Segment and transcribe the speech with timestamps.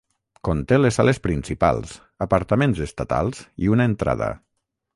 [0.47, 1.93] Conté les sales principals,
[2.27, 4.31] apartaments estatals i una entrada.